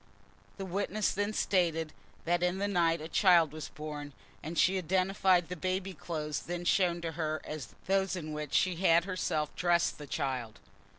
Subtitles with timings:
[0.57, 1.93] The witness then stated
[2.25, 6.65] that in the night a child was born, and she identified the baby clothes then
[6.65, 10.57] shown to her as those in which she had herself dressed the child.